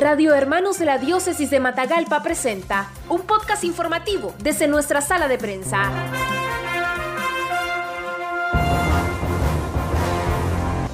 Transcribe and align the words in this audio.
Radio 0.00 0.34
Hermanos 0.34 0.78
de 0.78 0.86
la 0.86 0.96
Diócesis 0.96 1.50
de 1.50 1.60
Matagalpa 1.60 2.22
presenta 2.22 2.88
un 3.10 3.20
podcast 3.20 3.64
informativo 3.64 4.32
desde 4.38 4.66
nuestra 4.66 5.02
sala 5.02 5.28
de 5.28 5.36
prensa. 5.36 5.90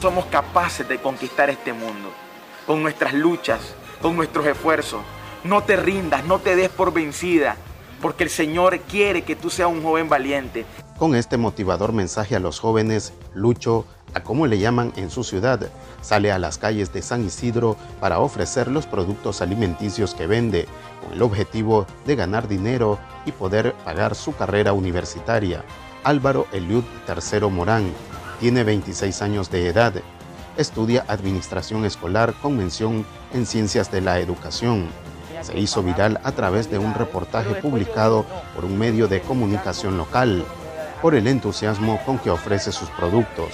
Somos 0.02 0.26
capaces 0.26 0.88
de 0.88 0.98
conquistar 0.98 1.50
este 1.50 1.72
mundo 1.72 2.10
con 2.66 2.82
nuestras 2.82 3.14
luchas, 3.14 3.76
con 4.02 4.16
nuestros 4.16 4.44
esfuerzos. 4.44 5.02
No 5.44 5.62
te 5.62 5.76
rindas, 5.76 6.24
no 6.24 6.40
te 6.40 6.56
des 6.56 6.68
por 6.68 6.92
vencida, 6.92 7.54
porque 8.02 8.24
el 8.24 8.30
Señor 8.30 8.80
quiere 8.80 9.22
que 9.22 9.36
tú 9.36 9.50
seas 9.50 9.68
un 9.68 9.84
joven 9.84 10.08
valiente. 10.08 10.66
Con 10.98 11.14
este 11.14 11.36
motivador 11.36 11.92
mensaje 11.92 12.34
a 12.34 12.40
los 12.40 12.58
jóvenes, 12.58 13.12
Lucho 13.34 13.86
a 14.16 14.22
como 14.22 14.46
le 14.46 14.58
llaman 14.58 14.94
en 14.96 15.10
su 15.10 15.24
ciudad, 15.24 15.60
sale 16.00 16.32
a 16.32 16.38
las 16.38 16.56
calles 16.56 16.90
de 16.90 17.02
San 17.02 17.22
Isidro 17.26 17.76
para 18.00 18.18
ofrecer 18.18 18.68
los 18.68 18.86
productos 18.86 19.42
alimenticios 19.42 20.14
que 20.14 20.26
vende, 20.26 20.66
con 21.02 21.12
el 21.12 21.22
objetivo 21.22 21.86
de 22.06 22.16
ganar 22.16 22.48
dinero 22.48 22.98
y 23.26 23.32
poder 23.32 23.74
pagar 23.84 24.14
su 24.14 24.34
carrera 24.34 24.72
universitaria. 24.72 25.62
Álvaro 26.02 26.46
Eliud 26.52 26.82
III 27.06 27.50
Morán 27.50 27.92
tiene 28.40 28.64
26 28.64 29.20
años 29.20 29.50
de 29.50 29.68
edad. 29.68 29.92
Estudia 30.56 31.04
Administración 31.08 31.84
Escolar 31.84 32.32
con 32.40 32.56
mención 32.56 33.04
en 33.34 33.44
Ciencias 33.44 33.92
de 33.92 34.00
la 34.00 34.18
Educación. 34.18 34.88
Se 35.42 35.58
hizo 35.58 35.82
viral 35.82 36.20
a 36.24 36.32
través 36.32 36.70
de 36.70 36.78
un 36.78 36.94
reportaje 36.94 37.56
publicado 37.56 38.24
por 38.54 38.64
un 38.64 38.78
medio 38.78 39.08
de 39.08 39.20
comunicación 39.20 39.98
local 39.98 40.42
por 41.02 41.14
el 41.14 41.26
entusiasmo 41.26 42.00
con 42.06 42.18
que 42.18 42.30
ofrece 42.30 42.72
sus 42.72 42.88
productos. 42.90 43.52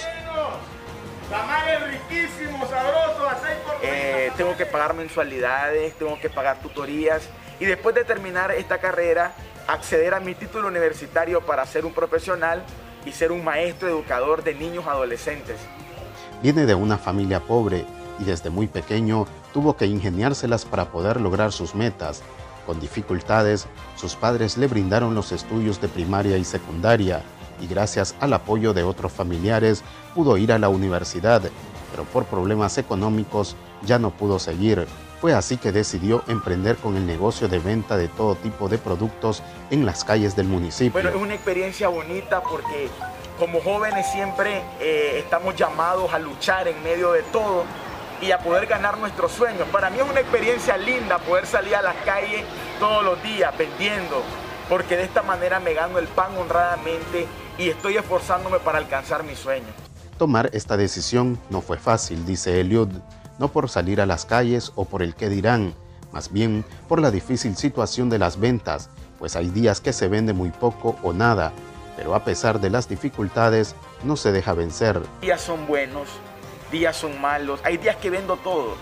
Tengo 4.43 4.57
que 4.57 4.67
pagar 4.67 4.93
mensualidades, 4.95 5.95
tengo 5.95 6.19
que 6.19 6.29
pagar 6.29 6.59
tutorías 6.61 7.23
y 7.61 7.65
después 7.65 7.95
de 7.95 8.03
terminar 8.03 8.51
esta 8.51 8.79
carrera, 8.79 9.37
acceder 9.69 10.15
a 10.15 10.19
mi 10.19 10.35
título 10.35 10.67
universitario 10.67 11.43
para 11.43 11.65
ser 11.65 11.87
un 11.87 11.95
profesional 11.95 12.65
y 13.07 13.13
ser 13.13 13.31
un 13.31 13.45
maestro 13.45 13.89
educador 13.89 14.43
de 14.43 14.57
niños 14.57 14.85
adolescentes. 14.89 15.61
Viene 16.43 16.67
de 16.67 16.75
una 16.75 16.99
familia 16.99 17.39
pobre 17.39 17.87
y 18.19 18.25
desde 18.25 18.51
muy 18.51 18.67
pequeño 18.67 19.29
tuvo 19.53 19.77
que 19.77 19.87
ingeniárselas 19.87 20.65
para 20.65 20.87
poder 20.87 21.21
lograr 21.21 21.53
sus 21.53 21.77
metas. 21.77 22.25
Con 22.67 22.81
dificultades, 22.81 23.69
sus 23.95 24.17
padres 24.17 24.59
le 24.59 24.67
brindaron 24.67 25.15
los 25.15 25.31
estudios 25.31 25.81
de 25.81 25.87
primaria 25.87 26.37
y 26.37 26.45
secundaria 26.45 27.23
y 27.61 27.69
gracias 27.69 28.17
al 28.19 28.33
apoyo 28.33 28.75
de 28.75 28.83
otros 28.83 29.13
familiares 29.13 29.85
pudo 30.17 30.37
ir 30.37 30.51
a 30.51 30.59
la 30.59 30.69
universidad 30.69 31.43
pero 31.93 32.05
por 32.05 32.25
problemas 32.25 32.77
económicos 32.79 33.55
ya 33.83 34.01
no 34.01 34.11
pudo 34.11 34.41
seguir. 34.41 34.89
Fue 35.21 35.35
así 35.35 35.57
que 35.57 35.71
decidió 35.71 36.25
emprender 36.27 36.77
con 36.77 36.97
el 36.97 37.07
negocio 37.07 37.47
de 37.47 37.61
venta 37.61 37.97
de 37.97 38.09
todo 38.09 38.35
tipo 38.35 38.69
de 38.69 38.79
productos 38.79 39.41
en 39.71 39.87
las 39.87 40.03
calles 40.03 40.35
del 40.35 40.49
municipio. 40.49 40.93
Bueno, 40.93 41.11
es 41.11 41.15
una 41.15 41.35
experiencia 41.35 41.87
bonita 41.87 42.43
porque 42.43 42.89
como 43.39 43.61
jóvenes 43.61 44.11
siempre 44.11 44.63
eh, 44.81 45.19
estamos 45.19 45.55
llamados 45.55 46.13
a 46.13 46.19
luchar 46.19 46.67
en 46.67 46.83
medio 46.83 47.13
de 47.13 47.23
todo 47.25 47.65
y 48.21 48.33
a 48.33 48.39
poder 48.39 48.67
ganar 48.67 48.99
nuestros 48.99 49.31
sueños. 49.33 49.69
Para 49.71 49.91
mí 49.91 49.99
es 49.99 50.11
una 50.11 50.21
experiencia 50.21 50.77
linda 50.77 51.19
poder 51.19 51.47
salir 51.47 51.77
a 51.77 51.83
las 51.83 51.97
calles 52.05 52.45
todos 52.81 53.05
los 53.05 53.23
días 53.23 53.57
vendiendo, 53.57 54.23
porque 54.69 54.97
de 54.97 55.05
esta 55.05 55.23
manera 55.23 55.61
me 55.61 55.75
gano 55.75 55.99
el 55.99 56.09
pan 56.09 56.37
honradamente 56.37 57.27
y 57.59 57.69
estoy 57.69 57.97
esforzándome 57.97 58.59
para 58.59 58.79
alcanzar 58.79 59.23
mis 59.23 59.39
sueños. 59.39 59.71
Tomar 60.23 60.51
esta 60.53 60.77
decisión 60.77 61.37
no 61.51 61.63
fue 61.63 61.79
fácil, 61.79 62.25
dice 62.25 62.61
Eliud, 62.61 62.91
no 63.41 63.49
por 63.49 63.69
salir 63.69 64.01
a 64.01 64.07
las 64.07 64.25
calles 64.25 64.71
o 64.77 64.85
por 64.85 65.03
el 65.03 65.17
qué 65.17 65.29
dirán, 65.29 65.75
más 66.13 66.31
bien 66.33 66.65
por 66.89 67.01
la 67.01 67.11
difícil 67.11 67.57
situación 67.57 68.09
de 68.09 68.21
las 68.21 68.39
ventas, 68.39 68.89
pues 69.19 69.35
hay 69.35 69.49
días 69.49 69.81
que 69.81 69.93
se 69.93 70.07
vende 70.07 70.33
muy 70.33 70.51
poco 70.51 70.95
o 71.03 71.13
nada, 71.13 71.53
pero 71.97 72.15
a 72.15 72.23
pesar 72.23 72.61
de 72.61 72.71
las 72.71 72.89
dificultades, 72.89 73.75
no 74.05 74.15
se 74.15 74.31
deja 74.31 74.55
vencer. 74.55 75.03
Días 75.23 75.41
son 75.41 75.67
buenos, 75.67 76.07
días 76.71 76.97
son 76.97 77.21
malos, 77.21 77.59
hay 77.65 77.79
días 77.79 77.97
que 77.97 78.09
vendo 78.09 78.37
todo. 78.37 78.77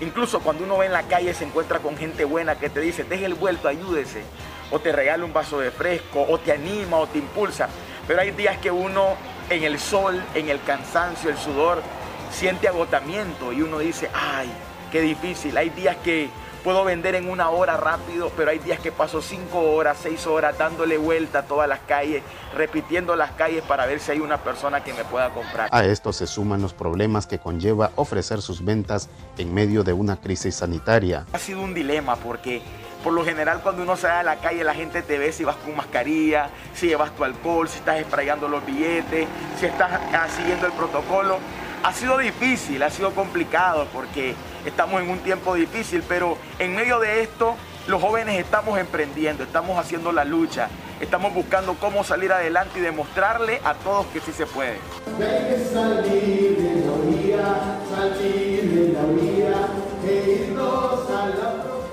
Incluso 0.00 0.40
cuando 0.40 0.64
uno 0.64 0.78
va 0.78 0.86
en 0.86 0.92
la 0.92 1.04
calle 1.04 1.32
se 1.34 1.44
encuentra 1.44 1.78
con 1.78 1.96
gente 1.96 2.24
buena 2.24 2.58
que 2.58 2.68
te 2.68 2.80
dice, 2.80 3.04
deje 3.04 3.26
el 3.26 3.34
vuelto, 3.34 3.68
ayúdese, 3.68 4.24
o 4.72 4.80
te 4.80 4.90
regala 4.90 5.24
un 5.24 5.32
vaso 5.32 5.60
de 5.60 5.70
fresco, 5.70 6.26
o 6.28 6.38
te 6.38 6.50
anima, 6.50 6.96
o 6.96 7.06
te 7.06 7.18
impulsa. 7.18 7.68
Pero 8.08 8.22
hay 8.22 8.32
días 8.32 8.58
que 8.58 8.72
uno 8.72 9.14
en 9.50 9.64
el 9.64 9.78
sol, 9.78 10.22
en 10.34 10.48
el 10.48 10.62
cansancio, 10.62 11.28
el 11.28 11.36
sudor, 11.36 11.82
siente 12.30 12.68
agotamiento 12.68 13.52
y 13.52 13.62
uno 13.62 13.80
dice, 13.80 14.08
ay, 14.14 14.50
qué 14.90 15.00
difícil. 15.00 15.56
Hay 15.58 15.70
días 15.70 15.96
que 15.96 16.30
puedo 16.62 16.84
vender 16.84 17.14
en 17.14 17.28
una 17.28 17.50
hora 17.50 17.76
rápido, 17.76 18.30
pero 18.36 18.50
hay 18.50 18.58
días 18.58 18.78
que 18.78 18.92
paso 18.92 19.20
cinco 19.20 19.60
horas, 19.72 19.98
seis 20.00 20.26
horas 20.26 20.56
dándole 20.56 20.98
vuelta 20.98 21.40
a 21.40 21.42
todas 21.42 21.68
las 21.68 21.80
calles, 21.80 22.22
repitiendo 22.56 23.16
las 23.16 23.32
calles 23.32 23.62
para 23.62 23.86
ver 23.86 23.98
si 23.98 24.12
hay 24.12 24.20
una 24.20 24.38
persona 24.38 24.84
que 24.84 24.92
me 24.94 25.04
pueda 25.04 25.30
comprar. 25.30 25.68
A 25.72 25.84
esto 25.84 26.12
se 26.12 26.26
suman 26.26 26.62
los 26.62 26.72
problemas 26.72 27.26
que 27.26 27.38
conlleva 27.38 27.90
ofrecer 27.96 28.42
sus 28.42 28.64
ventas 28.64 29.08
en 29.36 29.52
medio 29.52 29.82
de 29.82 29.92
una 29.92 30.20
crisis 30.20 30.56
sanitaria. 30.56 31.26
Ha 31.32 31.38
sido 31.38 31.60
un 31.60 31.74
dilema 31.74 32.16
porque 32.16 32.62
por 33.02 33.12
lo 33.12 33.24
general 33.24 33.60
cuando 33.62 33.82
uno 33.82 33.96
sale 33.96 34.14
a 34.14 34.22
la 34.22 34.36
calle 34.36 34.64
la 34.64 34.74
gente 34.74 35.02
te 35.02 35.18
ve 35.18 35.32
si 35.32 35.44
vas 35.44 35.56
con 35.56 35.76
mascarilla, 35.76 36.50
si 36.74 36.88
llevas 36.88 37.14
tu 37.16 37.24
alcohol, 37.24 37.68
si 37.68 37.78
estás 37.78 38.00
sprayando 38.02 38.48
los 38.48 38.64
billetes, 38.64 39.26
si 39.58 39.66
estás 39.66 39.90
ah, 40.12 40.26
siguiendo 40.28 40.66
el 40.66 40.72
protocolo. 40.72 41.38
Ha 41.82 41.94
sido 41.94 42.18
difícil, 42.18 42.82
ha 42.82 42.90
sido 42.90 43.12
complicado 43.12 43.86
porque 43.92 44.34
estamos 44.66 45.00
en 45.00 45.08
un 45.08 45.18
tiempo 45.20 45.54
difícil, 45.54 46.02
pero 46.06 46.36
en 46.58 46.74
medio 46.74 47.00
de 47.00 47.22
esto 47.22 47.56
los 47.86 48.02
jóvenes 48.02 48.38
estamos 48.38 48.78
emprendiendo, 48.78 49.44
estamos 49.44 49.78
haciendo 49.78 50.12
la 50.12 50.24
lucha, 50.24 50.68
estamos 51.00 51.32
buscando 51.32 51.74
cómo 51.74 52.04
salir 52.04 52.32
adelante 52.32 52.78
y 52.78 52.82
demostrarle 52.82 53.60
a 53.64 53.74
todos 53.74 54.06
que 54.06 54.20
sí 54.20 54.32
se 54.32 54.44
puede. 54.46 54.76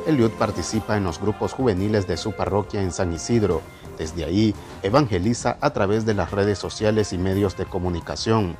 Eliud 0.08 0.32
participa 0.32 0.96
en 0.96 1.04
los 1.04 1.20
grupos 1.20 1.52
juveniles 1.52 2.08
de 2.08 2.16
su 2.16 2.32
parroquia 2.32 2.82
en 2.82 2.94
San 2.94 3.12
Isidro. 3.12 3.62
Desde 3.98 4.24
ahí 4.24 4.56
evangeliza 4.82 5.58
a 5.60 5.72
través 5.72 6.06
de 6.06 6.14
las 6.14 6.32
redes 6.32 6.58
sociales 6.58 7.12
y 7.12 7.18
medios 7.18 7.58
de 7.58 7.66
comunicación. 7.66 8.56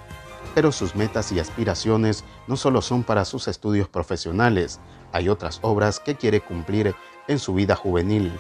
Pero 0.54 0.74
sus 0.74 0.94
metas 0.96 1.32
y 1.32 1.40
aspiraciones 1.40 2.26
no 2.48 2.58
solo 2.58 2.82
son 2.82 3.04
para 3.04 3.24
sus 3.24 3.48
estudios 3.48 3.88
profesionales, 3.88 4.82
hay 5.14 5.30
otras 5.30 5.60
obras 5.62 6.02
que 6.02 6.16
quiere 6.16 6.42
cumplir 6.42 6.94
en 7.30 7.40
su 7.40 7.54
vida 7.54 7.78
juvenil. 7.78 8.38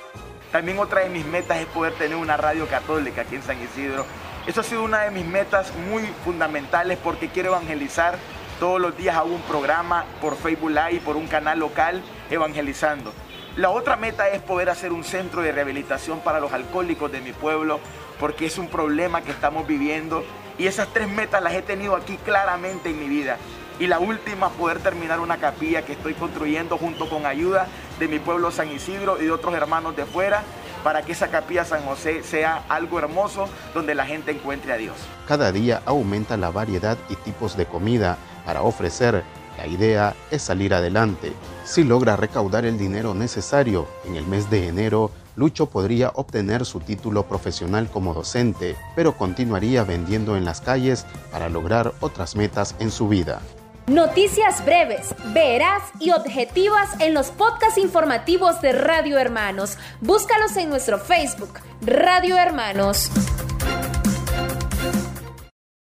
También 0.51 0.77
otra 0.77 1.01
de 1.01 1.09
mis 1.09 1.25
metas 1.25 1.59
es 1.59 1.65
poder 1.67 1.93
tener 1.93 2.17
una 2.17 2.35
radio 2.35 2.67
católica 2.67 3.21
aquí 3.21 3.35
en 3.35 3.43
San 3.43 3.61
Isidro. 3.63 4.05
Eso 4.45 4.59
ha 4.59 4.63
sido 4.63 4.83
una 4.83 5.03
de 5.03 5.11
mis 5.11 5.25
metas 5.25 5.71
muy 5.89 6.03
fundamentales 6.25 6.97
porque 7.01 7.29
quiero 7.29 7.49
evangelizar 7.49 8.17
todos 8.59 8.81
los 8.81 8.97
días 8.97 9.15
hago 9.15 9.33
un 9.33 9.41
programa 9.41 10.05
por 10.21 10.35
Facebook 10.35 10.71
Live, 10.71 11.01
por 11.05 11.15
un 11.15 11.27
canal 11.27 11.59
local, 11.59 12.01
evangelizando. 12.29 13.13
La 13.55 13.69
otra 13.69 13.95
meta 13.95 14.29
es 14.29 14.41
poder 14.41 14.69
hacer 14.69 14.91
un 14.91 15.03
centro 15.03 15.41
de 15.41 15.51
rehabilitación 15.51 16.19
para 16.19 16.39
los 16.39 16.53
alcohólicos 16.53 17.11
de 17.11 17.21
mi 17.21 17.33
pueblo, 17.33 17.79
porque 18.19 18.45
es 18.45 18.57
un 18.57 18.67
problema 18.67 19.21
que 19.21 19.31
estamos 19.31 19.67
viviendo. 19.67 20.23
Y 20.57 20.67
esas 20.67 20.87
tres 20.93 21.07
metas 21.07 21.41
las 21.41 21.53
he 21.53 21.61
tenido 21.61 21.95
aquí 21.95 22.17
claramente 22.17 22.89
en 22.89 22.99
mi 22.99 23.07
vida. 23.07 23.37
Y 23.79 23.87
la 23.87 23.99
última, 23.99 24.49
poder 24.49 24.79
terminar 24.79 25.19
una 25.19 25.37
capilla 25.37 25.83
que 25.83 25.93
estoy 25.93 26.15
construyendo 26.15 26.77
junto 26.77 27.09
con 27.09 27.27
ayuda 27.27 27.67
de 27.99 28.07
mi 28.07 28.17
pueblo 28.17 28.49
San 28.49 28.71
Isidro 28.71 29.21
y 29.21 29.25
de 29.25 29.31
otros 29.31 29.53
hermanos 29.53 29.95
de 29.95 30.05
fuera, 30.05 30.43
para 30.83 31.01
que 31.03 31.11
esa 31.11 31.27
capilla 31.27 31.65
San 31.65 31.83
José 31.83 32.23
sea 32.23 32.63
algo 32.69 32.97
hermoso 32.97 33.49
donde 33.73 33.93
la 33.93 34.05
gente 34.05 34.31
encuentre 34.31 34.73
a 34.73 34.77
Dios. 34.77 34.95
Cada 35.27 35.51
día 35.51 35.81
aumenta 35.85 36.37
la 36.37 36.49
variedad 36.49 36.97
y 37.09 37.15
tipos 37.15 37.57
de 37.57 37.65
comida 37.65 38.17
para 38.47 38.63
ofrecer. 38.63 39.23
La 39.57 39.67
idea 39.67 40.15
es 40.31 40.41
salir 40.41 40.73
adelante. 40.73 41.33
Si 41.65 41.83
logra 41.83 42.15
recaudar 42.15 42.65
el 42.65 42.77
dinero 42.77 43.13
necesario 43.13 43.87
en 44.05 44.15
el 44.15 44.25
mes 44.25 44.49
de 44.49 44.67
enero, 44.67 45.11
Lucho 45.35 45.67
podría 45.67 46.11
obtener 46.15 46.65
su 46.65 46.79
título 46.79 47.27
profesional 47.27 47.89
como 47.91 48.13
docente, 48.13 48.75
pero 48.95 49.15
continuaría 49.17 49.83
vendiendo 49.83 50.37
en 50.37 50.45
las 50.45 50.61
calles 50.61 51.05
para 51.31 51.49
lograr 51.49 51.93
otras 51.99 52.35
metas 52.35 52.73
en 52.79 52.89
su 52.89 53.07
vida. 53.07 53.41
Noticias 53.87 54.65
breves, 54.65 55.13
veraz 55.33 55.83
y 55.99 56.11
objetivas 56.11 56.89
en 56.99 57.13
los 57.13 57.27
podcasts 57.31 57.77
informativos 57.77 58.61
de 58.61 58.71
Radio 58.71 59.17
Hermanos. 59.17 59.77
Búscalos 60.01 60.57
en 60.57 60.69
nuestro 60.69 60.99
Facebook, 60.99 61.59
Radio 61.81 62.37
Hermanos. 62.37 63.11